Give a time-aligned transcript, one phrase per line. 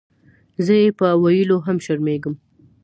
[0.65, 2.35] زۀ یې پۀ ویلو هم شرمېږم.